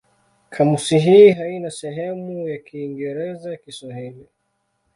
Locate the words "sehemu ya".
1.71-2.57